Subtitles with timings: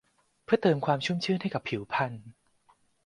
[0.43, 2.13] เพื่อเติมความชุ่มชื้นให้กับผิวพรรณ